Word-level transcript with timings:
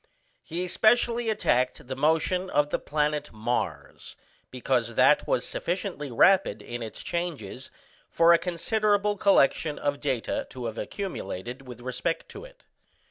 He 0.41 0.67
specially 0.67 1.29
attacked 1.29 1.85
the 1.85 1.95
motion 1.95 2.49
of 2.49 2.71
the 2.71 2.79
planet 2.79 3.31
Mars, 3.31 4.15
because 4.49 4.95
that 4.95 5.27
was 5.27 5.45
sufficiently 5.47 6.09
rapid 6.09 6.63
in 6.63 6.81
its 6.81 7.03
changes 7.03 7.69
for 8.09 8.33
a 8.33 8.39
considerable 8.39 9.15
collection 9.15 9.77
of 9.77 9.99
data 10.01 10.47
to 10.49 10.65
have 10.65 10.79
accumulated 10.79 11.67
with 11.67 11.81
respect 11.81 12.29
to 12.29 12.43
it. 12.45 12.63